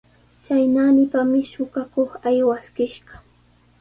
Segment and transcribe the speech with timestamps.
[0.43, 3.15] Chay naanipami suqakuq aywaskishqa.